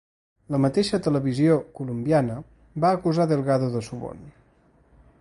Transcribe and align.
La 0.53 0.59
mateixa 0.63 0.99
televisió 1.07 1.59
colombiana 1.81 2.39
va 2.87 2.95
acusar 3.01 3.31
Delgado 3.33 3.71
de 3.77 3.87
suborn. 3.91 4.29